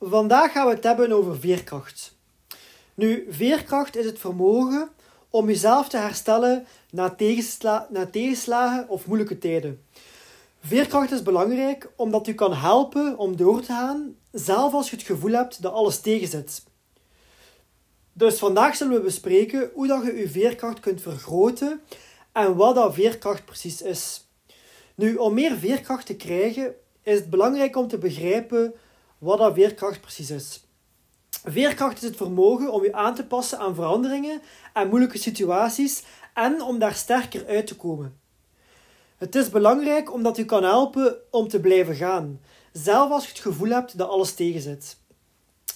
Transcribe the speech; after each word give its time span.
Vandaag 0.00 0.52
gaan 0.52 0.66
we 0.66 0.74
het 0.74 0.84
hebben 0.84 1.12
over 1.12 1.38
veerkracht. 1.38 2.16
Nu, 2.94 3.26
veerkracht 3.30 3.96
is 3.96 4.04
het 4.04 4.18
vermogen 4.18 4.88
om 5.30 5.46
jezelf 5.46 5.88
te 5.88 5.96
herstellen 5.96 6.66
na, 6.90 7.16
na 7.90 8.06
tegenslagen 8.06 8.88
of 8.88 9.06
moeilijke 9.06 9.38
tijden. 9.38 9.82
Veerkracht 10.60 11.10
is 11.10 11.22
belangrijk 11.22 11.90
omdat 11.96 12.26
u 12.26 12.34
kan 12.34 12.54
helpen 12.54 13.18
om 13.18 13.36
door 13.36 13.60
te 13.60 13.66
gaan, 13.66 14.16
zelf 14.32 14.72
als 14.72 14.90
je 14.90 14.96
het 14.96 15.04
gevoel 15.04 15.32
hebt 15.32 15.62
dat 15.62 15.72
alles 15.72 16.00
tegenzit. 16.00 16.64
Dus 18.12 18.38
vandaag 18.38 18.76
zullen 18.76 18.94
we 18.94 19.00
bespreken 19.00 19.70
hoe 19.74 19.86
dat 19.86 20.04
je 20.04 20.14
je 20.14 20.28
veerkracht 20.28 20.80
kunt 20.80 21.02
vergroten 21.02 21.80
en 22.32 22.56
wat 22.56 22.74
dat 22.74 22.94
veerkracht 22.94 23.44
precies 23.44 23.82
is. 23.82 24.26
Nu, 24.94 25.14
om 25.14 25.34
meer 25.34 25.56
veerkracht 25.56 26.06
te 26.06 26.16
krijgen, 26.16 26.74
is 27.02 27.18
het 27.18 27.30
belangrijk 27.30 27.76
om 27.76 27.88
te 27.88 27.98
begrijpen 27.98 28.74
wat 29.18 29.38
dat 29.38 29.54
veerkracht 29.54 30.00
precies 30.00 30.30
is. 30.30 30.64
Veerkracht 31.44 31.96
is 31.96 32.02
het 32.08 32.16
vermogen 32.16 32.72
om 32.72 32.82
je 32.82 32.92
aan 32.92 33.14
te 33.14 33.26
passen 33.26 33.58
aan 33.58 33.74
veranderingen 33.74 34.42
en 34.72 34.88
moeilijke 34.88 35.18
situaties 35.18 36.02
en 36.34 36.62
om 36.62 36.78
daar 36.78 36.94
sterker 36.94 37.46
uit 37.46 37.66
te 37.66 37.76
komen. 37.76 38.20
Het 39.16 39.34
is 39.34 39.50
belangrijk 39.50 40.12
omdat 40.12 40.38
u 40.38 40.44
kan 40.44 40.62
helpen 40.62 41.16
om 41.30 41.48
te 41.48 41.60
blijven 41.60 41.94
gaan, 41.94 42.40
zelf 42.72 43.10
als 43.10 43.24
je 43.24 43.30
het 43.30 43.40
gevoel 43.40 43.70
hebt 43.70 43.98
dat 43.98 44.08
alles 44.08 44.34
tegenzit. 44.34 44.96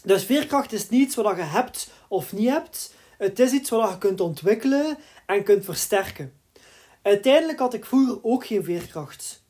Dus 0.03 0.25
veerkracht 0.25 0.73
is 0.73 0.89
niet 0.89 1.07
iets 1.07 1.15
wat 1.15 1.37
je 1.37 1.43
hebt 1.43 1.91
of 2.09 2.33
niet 2.33 2.49
hebt. 2.49 2.95
Het 3.19 3.39
is 3.39 3.53
iets 3.53 3.71
wat 3.71 3.91
je 3.91 3.99
kunt 3.99 4.21
ontwikkelen 4.21 4.99
en 5.27 5.43
kunt 5.43 5.65
versterken. 5.65 6.33
Uiteindelijk 7.03 7.59
had 7.59 7.75
ik 7.75 7.85
vroeger 7.85 8.19
ook 8.23 8.47
geen 8.47 8.65
veerkracht. 8.65 9.43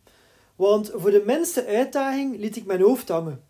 Want 0.57 0.91
voor 0.95 1.11
de 1.11 1.23
minste 1.27 1.67
uitdaging 1.67 2.39
liet 2.39 2.57
ik 2.57 2.65
mijn 2.65 2.81
hoofd 2.81 3.09
hangen. 3.09 3.45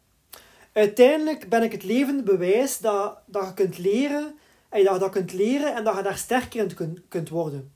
Uiteindelijk 0.80 1.48
ben 1.48 1.62
ik 1.62 1.72
het 1.72 1.84
levende 1.84 2.22
bewijs 2.22 2.78
dat, 2.78 3.18
dat 3.26 3.46
je 3.46 3.54
kunt 3.54 3.78
leren, 3.78 4.34
en 4.68 4.84
dat 4.84 5.00
je 5.00 5.10
kunt 5.10 5.32
leren 5.32 5.74
en 5.74 5.84
dat 5.84 5.96
je 5.96 6.02
daar 6.02 6.16
sterker 6.16 6.60
in 6.60 6.74
kunt, 6.74 7.00
kunt 7.08 7.28
worden. 7.28 7.72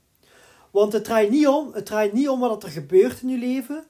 Want 0.70 0.92
het 0.92 1.04
draait 1.04 1.30
niet 1.30 1.46
om, 1.46 1.72
het 1.72 1.86
draait 1.86 2.12
niet 2.12 2.28
om 2.28 2.40
wat 2.40 2.62
er 2.62 2.68
gebeurt 2.68 3.22
in 3.22 3.28
je 3.28 3.38
leven, 3.38 3.84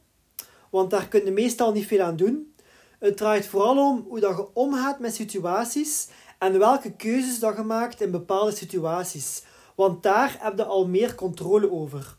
want 0.70 0.90
daar 0.90 1.08
kun 1.08 1.24
je 1.24 1.30
meestal 1.30 1.72
niet 1.72 1.86
veel 1.86 2.00
aan 2.00 2.16
doen. 2.16 2.54
Het 2.98 3.16
draait 3.16 3.46
vooral 3.46 3.88
om 3.88 4.04
hoe 4.08 4.20
dat 4.20 4.36
je 4.36 4.54
omgaat 4.54 4.98
met 4.98 5.14
situaties 5.14 6.08
en 6.38 6.58
welke 6.58 6.92
keuzes 6.92 7.38
dat 7.38 7.56
je 7.56 7.62
maakt 7.62 8.00
in 8.00 8.10
bepaalde 8.10 8.52
situaties. 8.56 9.42
Want 9.74 10.02
daar 10.02 10.36
heb 10.40 10.56
je 10.56 10.64
al 10.64 10.88
meer 10.88 11.14
controle 11.14 11.70
over. 11.70 12.16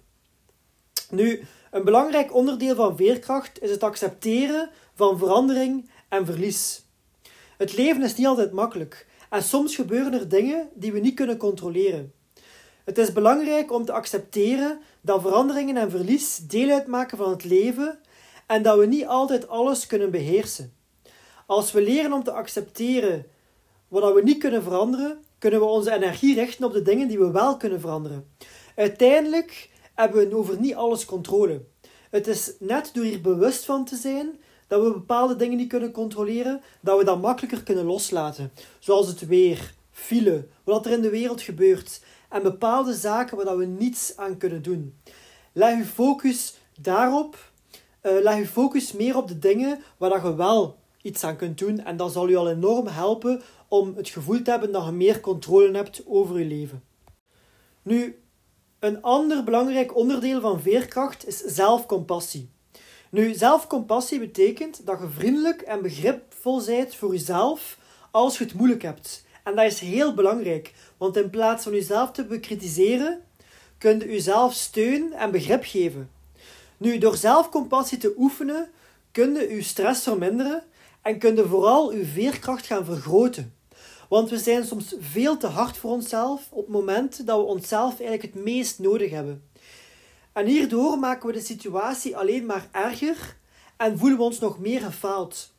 Nu, 1.10 1.44
een 1.72 1.84
belangrijk 1.84 2.34
onderdeel 2.34 2.76
van 2.76 2.98
veerkracht 2.98 3.62
is 3.62 3.70
het 3.70 3.84
accepteren 3.84 4.70
van 4.94 5.18
verandering 5.18 5.90
en 6.10 6.26
verlies. 6.26 6.85
Het 7.58 7.78
leven 7.78 8.04
is 8.04 8.16
niet 8.16 8.28
altijd 8.28 8.52
makkelijk 8.52 9.08
en 9.30 9.44
soms 9.44 9.76
gebeuren 9.76 10.14
er 10.14 10.30
dingen 10.30 10.70
die 10.74 10.92
we 10.92 11.00
niet 11.00 11.16
kunnen 11.16 11.38
controleren. 11.38 12.14
Het 12.86 12.98
is 12.98 13.14
belangrijk 13.14 13.72
om 13.72 13.86
te 13.86 13.92
accepteren 13.92 14.80
dat 15.02 15.22
veranderingen 15.22 15.78
en 15.78 15.92
verlies 15.92 16.38
deel 16.38 16.70
uitmaken 16.70 17.18
van 17.18 17.30
het 17.30 17.44
leven 17.44 18.00
en 18.48 18.64
dat 18.64 18.78
we 18.78 18.86
niet 18.86 19.06
altijd 19.06 19.48
alles 19.48 19.88
kunnen 19.88 20.12
beheersen. 20.12 20.74
Als 21.46 21.72
we 21.72 21.82
leren 21.82 22.14
om 22.14 22.24
te 22.24 22.32
accepteren 22.32 23.26
wat 23.88 24.14
we 24.14 24.24
niet 24.24 24.38
kunnen 24.38 24.64
veranderen, 24.64 25.20
kunnen 25.38 25.60
we 25.60 25.66
onze 25.66 25.92
energie 25.92 26.36
richten 26.36 26.66
op 26.66 26.74
de 26.74 26.82
dingen 26.82 27.08
die 27.08 27.20
we 27.20 27.32
wel 27.32 27.58
kunnen 27.58 27.80
veranderen. 27.80 28.32
Uiteindelijk 28.76 29.70
hebben 29.94 30.30
we 30.30 30.36
over 30.36 30.60
niet 30.60 30.76
alles 30.76 31.06
controle. 31.06 31.62
Het 32.10 32.28
is 32.28 32.54
net 32.60 32.90
door 32.94 33.04
hier 33.04 33.22
bewust 33.22 33.66
van 33.66 33.86
te 33.86 33.96
zijn 33.96 34.40
dat 34.68 34.84
we 34.84 34.92
bepaalde 34.92 35.36
dingen 35.36 35.58
niet 35.58 35.70
kunnen 35.70 35.92
controleren, 35.92 36.62
dat 36.82 36.98
we 36.98 37.04
dat 37.04 37.22
makkelijker 37.22 37.64
kunnen 37.64 37.86
loslaten. 37.86 38.52
Zoals 38.80 39.08
het 39.08 39.28
weer, 39.28 39.74
file, 39.92 40.48
wat 40.64 40.86
er 40.86 40.92
in 40.92 41.02
de 41.02 41.10
wereld 41.10 41.42
gebeurt 41.42 42.02
en 42.30 42.44
bepaalde 42.44 42.94
zaken 42.94 43.38
waar 43.38 43.58
we 43.58 43.66
niets 43.66 44.18
aan 44.18 44.38
kunnen 44.38 44.62
doen. 44.62 45.00
Leg 45.54 45.78
je 45.78 45.86
focus 45.86 46.58
daarop. 46.82 47.52
Uh, 48.02 48.12
leg 48.22 48.38
je 48.38 48.48
focus 48.48 48.92
meer 48.92 49.18
op 49.18 49.28
de 49.28 49.40
dingen 49.40 49.80
waar 49.98 50.10
dat 50.10 50.22
je 50.22 50.36
wel 50.36 50.78
iets 51.02 51.24
aan 51.24 51.36
kunt 51.36 51.58
doen. 51.58 51.80
En 51.80 51.98
dat 51.98 52.12
zal 52.12 52.28
je 52.28 52.38
al 52.38 52.50
enorm 52.50 52.88
helpen 52.88 53.42
om 53.68 53.94
het 53.96 54.10
gevoel 54.10 54.42
te 54.42 54.50
hebben 54.50 54.72
dat 54.72 54.86
je 54.86 54.92
meer 54.92 55.20
controle 55.20 55.78
hebt 55.78 56.04
over 56.06 56.40
je 56.40 56.46
leven. 56.46 56.84
Nu, 57.82 58.20
een 58.80 59.02
ander 59.02 59.44
belangrijk 59.44 59.96
onderdeel 59.96 60.42
van 60.42 60.62
veerkracht 60.62 61.28
is 61.28 61.38
zelfcompassie. 61.38 62.50
Nu, 63.16 63.34
zelfcompassie 63.34 64.20
betekent 64.20 64.86
dat 64.86 65.00
je 65.00 65.08
vriendelijk 65.10 65.62
en 65.62 65.82
begripvol 65.82 66.66
bent 66.66 66.96
voor 66.96 67.12
jezelf 67.12 67.78
als 68.12 68.38
je 68.38 68.44
het 68.44 68.54
moeilijk 68.54 68.82
hebt. 68.82 69.26
En 69.44 69.56
dat 69.56 69.66
is 69.66 69.80
heel 69.80 70.14
belangrijk, 70.14 70.74
want 70.98 71.18
in 71.18 71.30
plaats 71.30 71.64
van 71.64 71.74
jezelf 71.74 72.12
te 72.12 72.26
bekritiseren, 72.26 73.22
kun 73.78 74.00
je 74.00 74.06
jezelf 74.06 74.54
steun 74.54 75.14
en 75.14 75.32
begrip 75.32 75.64
geven. 75.64 76.10
Nu, 76.78 76.98
door 76.98 77.16
zelfcompassie 77.16 77.98
te 77.98 78.14
oefenen, 78.18 78.70
kun 79.12 79.34
je 79.34 79.56
je 79.56 79.62
stress 79.62 80.04
verminderen 80.04 80.64
en 81.02 81.20
kun 81.20 81.36
je 81.36 81.48
vooral 81.48 81.94
je 81.94 82.06
veerkracht 82.06 82.66
gaan 82.66 82.86
vergroten. 82.86 83.54
Want 84.10 84.30
we 84.30 84.38
zijn 84.38 84.66
soms 84.66 84.96
veel 85.00 85.38
te 85.38 85.48
hard 85.48 85.78
voor 85.78 85.92
onszelf 85.92 86.48
op 86.50 86.68
momenten 86.68 87.26
dat 87.26 87.38
we 87.38 87.44
onszelf 87.44 88.00
eigenlijk 88.00 88.34
het 88.34 88.44
meest 88.44 88.80
nodig 88.80 89.12
hebben. 89.12 89.44
En 90.36 90.46
hierdoor 90.46 91.00
maken 91.00 91.28
we 91.28 91.34
de 91.34 91.42
situatie 91.42 92.18
alleen 92.18 92.46
maar 92.46 92.68
erger 92.72 93.38
en 93.78 93.98
voelen 93.98 94.18
we 94.18 94.24
ons 94.24 94.40
nog 94.40 94.60
meer 94.60 94.82
gefaald. 94.82 95.54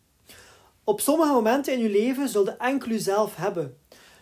Op 0.84 1.00
sommige 1.00 1.32
momenten 1.32 1.72
in 1.72 1.78
je 1.78 1.90
leven 1.90 2.28
zul 2.28 2.44
je 2.44 2.50
enkel 2.50 2.90
jezelf 2.90 3.36
hebben. 3.36 3.76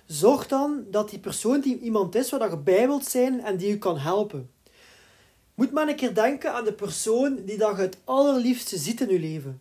Zorg 0.06 0.46
dan 0.46 0.84
dat 0.90 1.10
die 1.10 1.18
persoon 1.18 1.60
die 1.60 1.78
iemand 1.78 2.14
is 2.14 2.30
waar 2.30 2.50
je 2.50 2.58
bij 2.58 2.86
wilt 2.86 3.04
zijn 3.04 3.40
en 3.40 3.56
die 3.56 3.68
je 3.68 3.78
kan 3.78 3.98
helpen. 3.98 4.50
Moet 5.54 5.72
maar 5.72 5.88
een 5.88 5.96
keer 5.96 6.14
denken 6.14 6.52
aan 6.52 6.64
de 6.64 6.72
persoon 6.72 7.44
die 7.44 7.58
dat 7.58 7.76
je 7.76 7.82
het 7.82 7.98
allerliefste 8.04 8.78
ziet 8.78 9.00
in 9.00 9.08
je 9.08 9.18
leven. 9.18 9.60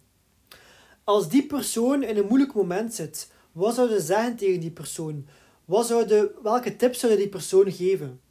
Als 1.04 1.30
die 1.30 1.46
persoon 1.46 2.04
in 2.04 2.18
een 2.18 2.28
moeilijk 2.28 2.54
moment 2.54 2.94
zit, 2.94 3.32
wat 3.52 3.76
zou 3.76 3.90
je 3.90 4.00
zeggen 4.00 4.36
tegen 4.36 4.60
die 4.60 4.72
persoon? 4.72 5.28
Wat 5.66 5.88
zou 5.88 6.30
welke 6.44 6.76
tips 6.76 7.00
zou 7.00 7.12
je 7.12 7.18
die 7.18 7.30
persoon 7.30 7.72
geven? 7.72 8.22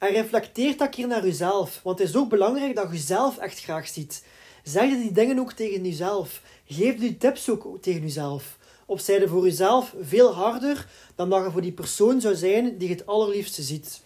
En 0.00 0.12
reflecteer 0.12 0.76
dat 0.76 0.88
keer 0.88 1.06
naar 1.06 1.24
jezelf, 1.24 1.80
want 1.82 1.98
het 1.98 2.08
is 2.08 2.16
ook 2.16 2.28
belangrijk 2.28 2.76
dat 2.76 2.86
je 2.86 2.96
jezelf 2.96 3.38
echt 3.38 3.60
graag 3.60 3.88
ziet. 3.88 4.24
Zeg 4.62 4.90
die 4.90 5.12
dingen 5.12 5.38
ook 5.38 5.52
tegen 5.52 5.84
jezelf. 5.84 6.42
Geef 6.64 6.98
die 6.98 7.16
tips 7.16 7.48
ook 7.50 7.78
tegen 7.80 8.00
jezelf. 8.00 8.58
Of 8.86 9.00
zijde 9.00 9.28
voor 9.28 9.44
jezelf 9.44 9.94
veel 10.00 10.34
harder 10.34 10.86
dan 11.14 11.30
dat 11.30 11.44
je 11.44 11.50
voor 11.50 11.60
die 11.60 11.72
persoon 11.72 12.20
zou 12.20 12.34
zijn 12.34 12.78
die 12.78 12.88
je 12.88 12.94
het 12.94 13.06
allerliefste 13.06 13.62
ziet. 13.62 14.02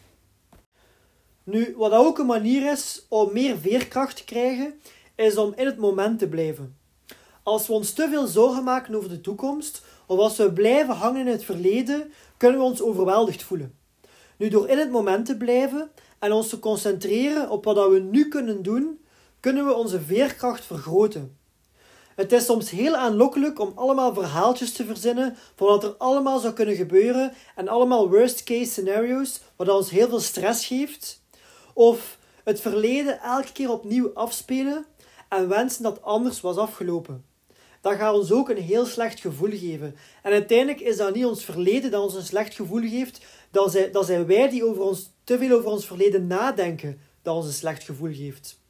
Nu, 1.44 1.74
wat 1.76 1.92
ook 1.92 2.18
een 2.18 2.26
manier 2.26 2.72
is 2.72 3.06
om 3.08 3.32
meer 3.32 3.58
veerkracht 3.58 4.16
te 4.16 4.24
krijgen, 4.24 4.80
is 5.14 5.36
om 5.36 5.52
in 5.56 5.66
het 5.66 5.78
moment 5.78 6.18
te 6.18 6.28
blijven. 6.28 6.76
Als 7.42 7.66
we 7.66 7.72
ons 7.72 7.92
te 7.92 8.08
veel 8.08 8.26
zorgen 8.26 8.64
maken 8.64 8.94
over 8.94 9.08
de 9.08 9.20
toekomst, 9.20 9.82
of 10.06 10.18
als 10.18 10.36
we 10.36 10.52
blijven 10.52 10.94
hangen 10.94 11.20
in 11.20 11.32
het 11.32 11.44
verleden, 11.44 12.12
kunnen 12.36 12.58
we 12.58 12.64
ons 12.64 12.82
overweldigd 12.82 13.42
voelen. 13.42 13.82
Nu, 14.36 14.48
door 14.48 14.68
in 14.68 14.78
het 14.78 14.90
moment 14.90 15.26
te 15.26 15.36
blijven 15.36 15.90
en 16.18 16.32
ons 16.32 16.48
te 16.48 16.58
concentreren 16.58 17.50
op 17.50 17.64
wat 17.64 17.90
we 17.90 17.98
nu 17.98 18.28
kunnen 18.28 18.62
doen, 18.62 19.04
kunnen 19.40 19.66
we 19.66 19.74
onze 19.74 20.00
veerkracht 20.00 20.64
vergroten. 20.64 21.36
Het 22.14 22.32
is 22.32 22.44
soms 22.44 22.70
heel 22.70 22.96
aanlokkelijk 22.96 23.58
om 23.58 23.72
allemaal 23.74 24.14
verhaaltjes 24.14 24.72
te 24.72 24.84
verzinnen 24.84 25.36
van 25.54 25.66
wat 25.66 25.84
er 25.84 25.94
allemaal 25.98 26.38
zou 26.38 26.52
kunnen 26.52 26.74
gebeuren 26.74 27.32
en 27.54 27.68
allemaal 27.68 28.10
worst 28.10 28.42
case 28.42 28.70
scenario's, 28.70 29.40
wat 29.56 29.68
ons 29.68 29.90
heel 29.90 30.08
veel 30.08 30.20
stress 30.20 30.66
geeft. 30.66 31.22
Of 31.72 32.18
het 32.44 32.60
verleden 32.60 33.20
elke 33.20 33.52
keer 33.52 33.70
opnieuw 33.70 34.10
afspelen 34.14 34.86
en 35.28 35.48
wensen 35.48 35.82
dat 35.82 36.02
anders 36.02 36.40
was 36.40 36.56
afgelopen. 36.56 37.24
Dat 37.84 37.96
gaat 37.96 38.14
ons 38.14 38.32
ook 38.32 38.48
een 38.48 38.62
heel 38.62 38.86
slecht 38.86 39.20
gevoel 39.20 39.50
geven. 39.50 39.96
En 40.22 40.32
uiteindelijk 40.32 40.80
is 40.80 40.96
dat 40.96 41.14
niet 41.14 41.24
ons 41.24 41.44
verleden 41.44 41.90
dat 41.90 42.02
ons 42.02 42.14
een 42.14 42.22
slecht 42.22 42.54
gevoel 42.54 42.80
geeft, 42.80 43.26
dan 43.50 43.70
zijn, 43.70 43.92
dan 43.92 44.04
zijn 44.04 44.26
wij 44.26 44.48
die 44.48 44.64
over 44.64 44.82
ons, 44.82 45.10
te 45.24 45.38
veel 45.38 45.56
over 45.56 45.70
ons 45.70 45.86
verleden 45.86 46.26
nadenken 46.26 47.00
dat 47.22 47.36
ons 47.36 47.46
een 47.46 47.52
slecht 47.52 47.82
gevoel 47.82 48.12
geeft. 48.12 48.60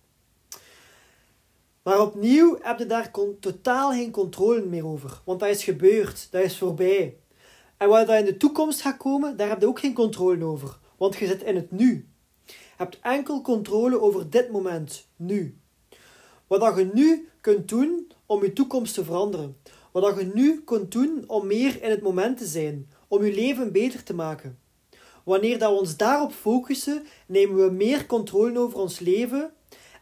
Maar 1.83 2.01
opnieuw 2.01 2.59
heb 2.61 2.79
je 2.79 2.87
daar 2.87 3.11
totaal 3.41 3.91
geen 3.91 4.11
controle 4.11 4.65
meer 4.65 4.87
over, 4.87 5.21
want 5.25 5.41
dat 5.41 5.49
is 5.49 5.65
gebeurd, 5.65 6.29
dat 6.31 6.43
is 6.43 6.59
voorbij. 6.59 7.17
En 7.77 7.89
wat 7.89 8.09
er 8.09 8.19
in 8.19 8.25
de 8.25 8.37
toekomst 8.37 8.81
gaat 8.81 8.97
komen, 8.97 9.37
daar 9.37 9.49
heb 9.49 9.61
je 9.61 9.69
ook 9.69 9.81
geen 9.81 9.95
controle 9.95 10.45
over, 10.45 10.79
want 10.97 11.17
je 11.17 11.27
zit 11.27 11.43
in 11.43 11.57
het 11.57 11.71
nu. 11.71 12.09
Je 12.45 12.55
hebt 12.77 12.99
enkel 13.01 13.41
controle 13.41 14.01
over 14.01 14.31
dit 14.31 14.51
moment, 14.51 15.09
nu. 15.17 15.59
Wat 16.47 16.77
je 16.77 16.91
nu 16.93 17.29
kunt 17.41 17.69
doen 17.69 18.13
om 18.27 18.43
je 18.43 18.53
toekomst 18.53 18.95
te 18.95 19.05
veranderen. 19.05 19.57
Wat 19.93 20.19
je 20.19 20.31
nu 20.35 20.63
kunt 20.65 20.93
doen 20.93 21.25
om 21.27 21.47
meer 21.47 21.83
in 21.83 21.91
het 21.91 22.03
moment 22.03 22.39
te 22.39 22.47
zijn, 22.47 22.89
om 23.09 23.25
je 23.25 23.35
leven 23.35 23.73
beter 23.73 24.03
te 24.03 24.15
maken. 24.15 24.59
Wanneer 25.25 25.59
dat 25.59 25.71
we 25.71 25.79
ons 25.79 25.97
daarop 25.97 26.33
focussen, 26.33 27.07
nemen 27.27 27.65
we 27.65 27.71
meer 27.71 28.07
controle 28.07 28.59
over 28.59 28.79
ons 28.79 28.99
leven 28.99 29.53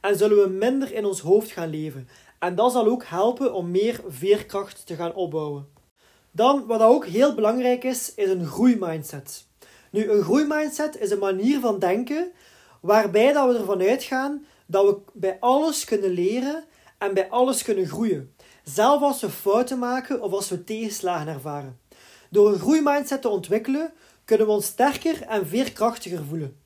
en 0.01 0.17
zullen 0.17 0.43
we 0.43 0.49
minder 0.49 0.93
in 0.93 1.05
ons 1.05 1.21
hoofd 1.21 1.51
gaan 1.51 1.71
leven. 1.71 2.09
En 2.39 2.55
dat 2.55 2.73
zal 2.73 2.87
ook 2.87 3.05
helpen 3.05 3.55
om 3.55 3.71
meer 3.71 4.01
veerkracht 4.09 4.87
te 4.87 4.95
gaan 4.95 5.15
opbouwen. 5.15 5.69
Dan, 6.31 6.67
wat 6.67 6.81
ook 6.81 7.07
heel 7.07 7.35
belangrijk 7.35 7.85
is, 7.85 8.15
is 8.15 8.31
een 8.31 8.47
groeimindset. 8.47 9.47
Nu, 9.91 10.11
een 10.11 10.23
groeimindset 10.23 11.01
is 11.01 11.11
een 11.11 11.19
manier 11.19 11.61
van 11.61 11.79
denken 11.79 12.33
waarbij 12.81 13.33
dat 13.33 13.53
we 13.53 13.59
ervan 13.59 13.81
uitgaan 13.81 14.47
dat 14.67 14.87
we 14.87 14.99
bij 15.13 15.37
alles 15.41 15.85
kunnen 15.85 16.11
leren 16.11 16.65
en 17.03 17.15
bij 17.15 17.31
alles 17.31 17.63
kunnen 17.63 17.87
groeien. 17.87 18.35
Zelf 18.65 19.03
als 19.03 19.21
we 19.21 19.31
fouten 19.31 19.79
maken 19.79 20.23
of 20.23 20.33
als 20.33 20.49
we 20.49 20.65
tegenslagen 20.65 21.29
ervaren. 21.29 21.79
Door 22.31 22.53
een 22.53 22.59
groeimindset 22.59 23.23
te 23.23 23.29
ontwikkelen, 23.29 23.93
kunnen 24.25 24.47
we 24.47 24.53
ons 24.53 24.67
sterker 24.67 25.23
en 25.23 25.47
veerkrachtiger 25.47 26.25
voelen. 26.25 26.57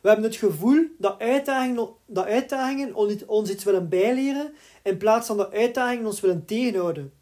We 0.00 0.08
hebben 0.08 0.24
het 0.24 0.36
gevoel 0.36 0.86
dat 0.98 1.18
uitdagingen, 1.18 1.88
dat 2.06 2.24
uitdagingen 2.24 2.94
ons 3.26 3.50
iets 3.50 3.64
willen 3.64 3.88
bijleren, 3.88 4.54
in 4.82 4.96
plaats 4.96 5.26
van 5.26 5.36
dat 5.36 5.52
uitdagingen 5.52 6.06
ons 6.06 6.20
willen 6.20 6.44
tegenhouden. 6.44 7.12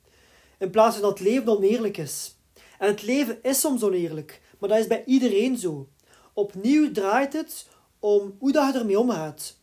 In 0.59 0.71
plaats 0.71 0.95
van 0.95 1.03
dat 1.03 1.19
het 1.19 1.29
leven 1.29 1.57
oneerlijk 1.57 1.97
is. 1.97 2.37
En 2.79 2.89
het 2.89 3.03
leven 3.03 3.39
is 3.43 3.61
soms 3.61 3.83
oneerlijk, 3.83 4.41
maar 4.59 4.69
dat 4.69 4.79
is 4.79 4.87
bij 4.87 5.03
iedereen 5.07 5.59
zo. 5.59 5.89
Opnieuw 6.33 6.93
draait 6.93 7.33
het 7.33 7.67
om 7.99 8.37
hoe 8.39 8.53
dat 8.53 8.73
je 8.73 8.79
ermee 8.79 8.99
omgaat. 8.99 9.63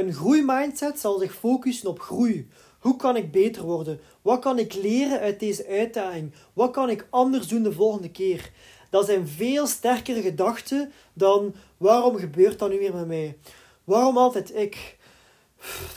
Een 0.00 0.14
groeimindset 0.14 0.98
zal 1.00 1.18
zich 1.18 1.34
focussen 1.34 1.88
op 1.88 2.00
groei. 2.00 2.48
Hoe 2.78 2.96
kan 2.96 3.16
ik 3.16 3.32
beter 3.32 3.62
worden? 3.62 4.00
Wat 4.22 4.38
kan 4.38 4.58
ik 4.58 4.74
leren 4.74 5.20
uit 5.20 5.40
deze 5.40 5.66
uitdaging? 5.66 6.32
Wat 6.52 6.70
kan 6.70 6.90
ik 6.90 7.06
anders 7.10 7.48
doen 7.48 7.62
de 7.62 7.72
volgende 7.72 8.10
keer? 8.10 8.50
Dat 8.90 9.06
zijn 9.06 9.28
veel 9.28 9.66
sterkere 9.66 10.22
gedachten 10.22 10.92
dan 11.12 11.54
waarom 11.76 12.16
gebeurt 12.16 12.58
dat 12.58 12.70
nu 12.70 12.78
weer 12.78 12.94
met 12.94 13.06
mij? 13.06 13.38
Waarom 13.84 14.16
altijd 14.16 14.54
ik? 14.54 14.98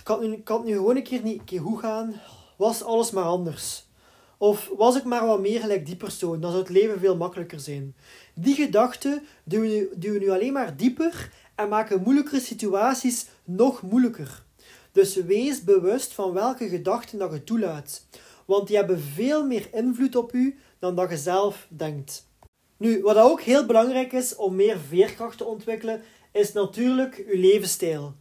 Kan 0.04 0.32
het 0.32 0.44
kan 0.44 0.66
nu 0.66 0.74
gewoon 0.74 0.96
een 0.96 1.04
keer 1.04 1.22
niet 1.22 1.52
een 1.52 1.78
gaan? 1.78 2.22
Was 2.56 2.84
alles 2.84 3.12
maar 3.12 3.24
anders? 3.24 3.86
Of 4.38 4.72
was 4.78 4.96
ik 4.96 5.04
maar 5.04 5.26
wat 5.26 5.40
meer 5.40 5.60
gelijk 5.60 5.86
die 5.86 5.96
persoon? 5.96 6.42
Dan 6.42 6.52
zou 6.52 6.64
het 6.64 6.72
leven 6.72 7.00
veel 7.00 7.18
makkelijker 7.18 7.60
zijn. 7.60 7.96
Die 8.34 8.56
gedachten 8.56 9.24
duwen, 9.44 9.88
duwen 9.96 10.20
nu 10.20 10.30
alleen 10.30 10.54
maar 10.54 10.78
dieper 10.78 11.32
en 11.56 11.70
maken 11.70 12.02
moeilijkere 12.02 12.40
situaties 12.40 13.26
nog 13.44 13.82
moeilijker. 13.82 14.44
Dus 14.92 15.16
wees 15.16 15.64
bewust 15.64 16.14
van 16.14 16.34
welke 16.34 16.70
gedachten 16.70 17.20
dat 17.20 17.32
je 17.32 17.44
toelaat. 17.44 18.06
Want 18.46 18.68
die 18.68 18.78
hebben 18.78 19.00
veel 19.00 19.46
meer 19.46 19.68
invloed 19.72 20.16
op 20.16 20.34
u 20.34 20.58
dan 20.80 20.96
dat 20.96 21.10
je 21.10 21.18
zelf 21.18 21.68
denkt. 21.70 22.28
Nu, 22.78 23.02
wat 23.02 23.18
ook 23.18 23.42
heel 23.42 23.66
belangrijk 23.66 24.12
is 24.12 24.36
om 24.36 24.56
meer 24.56 24.78
veerkracht 24.88 25.38
te 25.38 25.46
ontwikkelen, 25.46 26.02
is 26.32 26.54
natuurlijk 26.54 27.24
uw 27.28 27.40
levensstijl. 27.40 28.14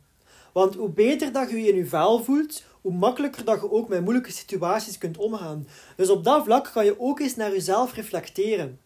Want 0.52 0.74
hoe 0.74 0.88
beter 0.88 1.32
dat 1.32 1.50
je 1.50 1.62
je 1.62 1.68
in 1.68 1.76
je 1.76 1.86
vel 1.86 2.24
voelt, 2.24 2.64
hoe 2.80 2.92
makkelijker 2.92 3.44
dat 3.44 3.60
je 3.60 3.70
ook 3.70 3.88
met 3.88 4.02
moeilijke 4.02 4.32
situaties 4.32 4.98
kunt 4.98 5.18
omgaan. 5.18 5.68
Dus 5.96 6.08
op 6.08 6.24
dat 6.24 6.44
vlak 6.44 6.70
kan 6.72 6.84
je 6.84 7.00
ook 7.00 7.20
eens 7.20 7.36
naar 7.36 7.50
jezelf 7.50 7.94
reflecteren. 7.94 8.80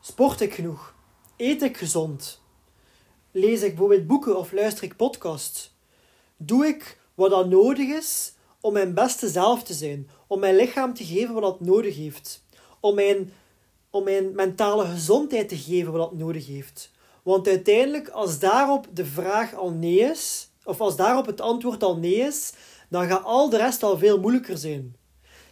Sport 0.00 0.40
ik 0.40 0.54
genoeg? 0.54 0.94
Eet 1.36 1.62
ik 1.62 1.76
gezond? 1.76 2.40
Lees 3.36 3.62
ik 3.62 3.68
bijvoorbeeld 3.68 4.06
boeken 4.06 4.38
of 4.38 4.52
luister 4.52 4.84
ik 4.84 4.96
podcasts? 4.96 5.74
Doe 6.36 6.66
ik 6.66 6.98
wat 7.14 7.30
dat 7.30 7.48
nodig 7.48 7.88
is 7.88 8.32
om 8.60 8.72
mijn 8.72 8.94
beste 8.94 9.28
zelf 9.28 9.62
te 9.62 9.74
zijn? 9.74 10.08
Om 10.26 10.40
mijn 10.40 10.56
lichaam 10.56 10.94
te 10.94 11.04
geven 11.04 11.34
wat 11.34 11.58
het 11.58 11.68
nodig 11.68 11.96
heeft? 11.96 12.44
Om 12.80 12.94
mijn 12.94 13.32
om 13.90 14.04
mijn 14.04 14.34
mentale 14.34 14.84
gezondheid 14.84 15.48
te 15.48 15.56
geven 15.56 15.92
wat 15.92 16.10
dat 16.10 16.18
nodig 16.18 16.46
heeft. 16.46 16.90
Want 17.22 17.48
uiteindelijk, 17.48 18.08
als 18.08 18.38
daarop 18.38 18.86
de 18.92 19.04
vraag 19.04 19.54
al 19.54 19.70
nee 19.70 19.98
is, 19.98 20.50
of 20.64 20.80
als 20.80 20.96
daarop 20.96 21.26
het 21.26 21.40
antwoord 21.40 21.82
al 21.82 21.96
nee 21.96 22.16
is, 22.16 22.52
dan 22.88 23.06
gaat 23.06 23.24
al 23.24 23.50
de 23.50 23.56
rest 23.56 23.82
al 23.82 23.98
veel 23.98 24.20
moeilijker 24.20 24.58
zijn. 24.58 24.96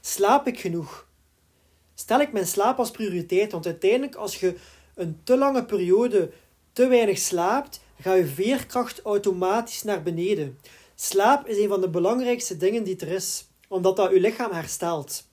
Slaap 0.00 0.46
ik 0.46 0.60
genoeg? 0.60 1.06
Stel 1.94 2.20
ik 2.20 2.32
mijn 2.32 2.46
slaap 2.46 2.78
als 2.78 2.90
prioriteit? 2.90 3.52
Want 3.52 3.66
uiteindelijk, 3.66 4.14
als 4.14 4.40
je 4.40 4.56
een 4.94 5.20
te 5.24 5.36
lange 5.36 5.64
periode 5.64 6.30
te 6.74 6.86
weinig 6.86 7.18
slaapt, 7.18 7.80
gaat 8.00 8.16
je 8.16 8.26
veerkracht 8.26 9.02
automatisch 9.02 9.82
naar 9.82 10.02
beneden. 10.02 10.58
Slaap 10.94 11.46
is 11.46 11.58
een 11.58 11.68
van 11.68 11.80
de 11.80 11.88
belangrijkste 11.88 12.56
dingen 12.56 12.84
die 12.84 12.96
er 12.96 13.08
is, 13.08 13.46
omdat 13.68 13.96
dat 13.96 14.10
je 14.10 14.20
lichaam 14.20 14.52
herstelt. 14.52 15.24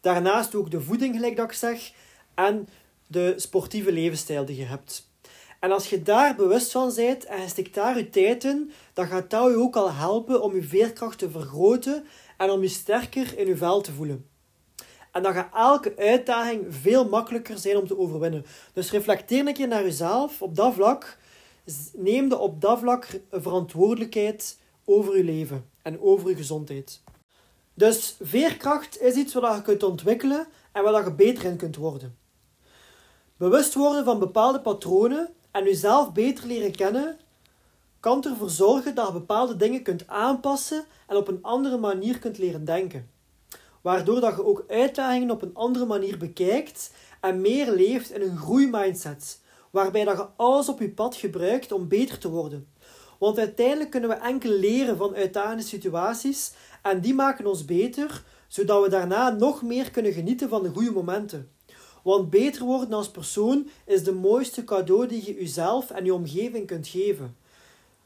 Daarnaast 0.00 0.54
ook 0.54 0.70
de 0.70 0.80
voeding, 0.80 1.14
gelijk 1.14 1.36
dat 1.36 1.50
ik 1.50 1.52
zeg, 1.52 1.92
en 2.34 2.68
de 3.06 3.34
sportieve 3.36 3.92
levensstijl 3.92 4.44
die 4.44 4.56
je 4.56 4.64
hebt. 4.64 5.10
En 5.60 5.72
als 5.72 5.90
je 5.90 6.02
daar 6.02 6.34
bewust 6.36 6.70
van 6.70 6.92
bent 6.94 7.24
en 7.24 7.40
je 7.40 7.48
stikt 7.48 7.74
daar 7.74 7.96
je 7.96 8.10
tijd 8.10 8.44
in, 8.44 8.72
dan 8.92 9.06
gaat 9.06 9.30
dat 9.30 9.50
je 9.50 9.56
ook 9.56 9.76
al 9.76 9.92
helpen 9.92 10.42
om 10.42 10.54
je 10.54 10.62
veerkracht 10.62 11.18
te 11.18 11.30
vergroten 11.30 12.04
en 12.36 12.50
om 12.50 12.62
je 12.62 12.68
sterker 12.68 13.38
in 13.38 13.46
je 13.46 13.56
vel 13.56 13.80
te 13.80 13.92
voelen. 13.92 14.26
En 15.12 15.22
dan 15.22 15.32
gaat 15.32 15.54
elke 15.54 15.96
uitdaging 15.96 16.64
veel 16.68 17.08
makkelijker 17.08 17.58
zijn 17.58 17.76
om 17.76 17.86
te 17.86 17.98
overwinnen. 17.98 18.44
Dus 18.72 18.90
reflecteer 18.90 19.46
een 19.46 19.54
keer 19.54 19.68
naar 19.68 19.82
jezelf 19.82 20.42
op 20.42 20.56
dat 20.56 20.74
vlak. 20.74 21.18
Neem 21.92 22.28
de 22.28 22.38
op 22.38 22.60
dat 22.60 22.78
vlak 22.78 23.20
verantwoordelijkheid 23.30 24.58
over 24.84 25.16
je 25.16 25.24
leven 25.24 25.70
en 25.82 26.00
over 26.00 26.28
je 26.28 26.36
gezondheid. 26.36 27.02
Dus 27.74 28.16
veerkracht 28.20 29.00
is 29.00 29.14
iets 29.14 29.34
wat 29.34 29.56
je 29.56 29.62
kunt 29.62 29.82
ontwikkelen 29.82 30.46
en 30.72 30.82
waar 30.82 31.04
je 31.04 31.12
beter 31.12 31.44
in 31.44 31.56
kunt 31.56 31.76
worden. 31.76 32.16
Bewust 33.36 33.74
worden 33.74 34.04
van 34.04 34.18
bepaalde 34.18 34.60
patronen 34.60 35.28
en 35.50 35.64
jezelf 35.64 36.12
beter 36.12 36.46
leren 36.46 36.76
kennen, 36.76 37.18
kan 38.00 38.24
ervoor 38.24 38.50
zorgen 38.50 38.94
dat 38.94 39.06
je 39.06 39.12
bepaalde 39.12 39.56
dingen 39.56 39.82
kunt 39.82 40.06
aanpassen 40.06 40.84
en 41.06 41.16
op 41.16 41.28
een 41.28 41.42
andere 41.42 41.78
manier 41.78 42.18
kunt 42.18 42.38
leren 42.38 42.64
denken. 42.64 43.10
Waardoor 43.82 44.20
dat 44.20 44.36
je 44.36 44.44
ook 44.44 44.64
uitdagingen 44.68 45.30
op 45.30 45.42
een 45.42 45.54
andere 45.54 45.86
manier 45.86 46.18
bekijkt 46.18 46.92
en 47.20 47.40
meer 47.40 47.70
leeft 47.70 48.10
in 48.10 48.22
een 48.22 48.36
groeimindset, 48.36 49.40
waarbij 49.70 50.04
dat 50.04 50.16
je 50.16 50.26
alles 50.36 50.68
op 50.68 50.80
je 50.80 50.90
pad 50.90 51.16
gebruikt 51.16 51.72
om 51.72 51.88
beter 51.88 52.18
te 52.18 52.28
worden. 52.28 52.68
Want 53.18 53.38
uiteindelijk 53.38 53.90
kunnen 53.90 54.08
we 54.10 54.14
enkel 54.14 54.50
leren 54.50 54.96
van 54.96 55.14
uitdagende 55.14 55.62
situaties 55.62 56.52
en 56.82 57.00
die 57.00 57.14
maken 57.14 57.46
ons 57.46 57.64
beter, 57.64 58.22
zodat 58.48 58.82
we 58.82 58.88
daarna 58.88 59.30
nog 59.30 59.62
meer 59.62 59.90
kunnen 59.90 60.12
genieten 60.12 60.48
van 60.48 60.62
de 60.62 60.68
goede 60.68 60.90
momenten. 60.90 61.50
Want 62.02 62.30
beter 62.30 62.64
worden 62.64 62.92
als 62.92 63.10
persoon 63.10 63.68
is 63.86 64.04
de 64.04 64.12
mooiste 64.12 64.64
cadeau 64.64 65.06
die 65.06 65.26
je 65.26 65.34
jezelf 65.34 65.90
en 65.90 66.04
je 66.04 66.14
omgeving 66.14 66.66
kunt 66.66 66.88
geven. 66.88 67.36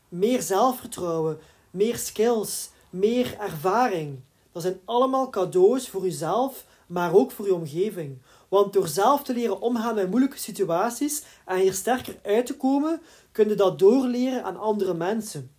Meer 0.08 0.42
zelfvertrouwen, 0.42 1.38
meer 1.70 1.96
skills, 1.96 2.70
meer 2.90 3.36
ervaring. 3.38 4.18
Dat 4.56 4.64
zijn 4.64 4.80
allemaal 4.84 5.30
cadeaus 5.30 5.88
voor 5.88 6.02
jezelf, 6.02 6.66
maar 6.86 7.14
ook 7.14 7.30
voor 7.30 7.46
je 7.46 7.54
omgeving. 7.54 8.18
Want 8.48 8.72
door 8.72 8.88
zelf 8.88 9.22
te 9.22 9.34
leren 9.34 9.60
omgaan 9.60 9.94
met 9.94 10.10
moeilijke 10.10 10.38
situaties 10.38 11.24
en 11.44 11.56
hier 11.58 11.72
sterker 11.72 12.16
uit 12.22 12.46
te 12.46 12.56
komen, 12.56 13.00
kun 13.32 13.48
je 13.48 13.54
dat 13.54 13.78
doorleren 13.78 14.44
aan 14.44 14.56
andere 14.56 14.94
mensen. 14.94 15.50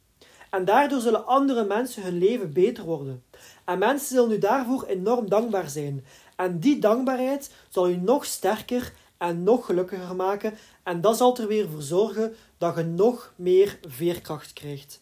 En 0.49 0.65
daardoor 0.65 0.99
zullen 0.99 1.25
andere 1.25 1.63
mensen 1.63 2.03
hun 2.03 2.17
leven 2.17 2.53
beter 2.53 2.83
worden. 2.83 3.23
En 3.65 3.79
mensen 3.79 4.07
zullen 4.07 4.31
u 4.31 4.37
daarvoor 4.37 4.83
enorm 4.83 5.29
dankbaar 5.29 5.69
zijn. 5.69 6.05
En 6.35 6.59
die 6.59 6.79
dankbaarheid 6.79 7.51
zal 7.69 7.89
u 7.89 7.95
nog 7.95 8.25
sterker 8.25 8.93
en 9.17 9.43
nog 9.43 9.65
gelukkiger 9.65 10.15
maken. 10.15 10.53
En 10.83 11.01
dat 11.01 11.17
zal 11.17 11.37
er 11.37 11.47
weer 11.47 11.69
voor 11.69 11.81
zorgen 11.81 12.35
dat 12.57 12.75
je 12.75 12.83
nog 12.83 13.33
meer 13.35 13.79
veerkracht 13.87 14.53
krijgt. 14.53 15.01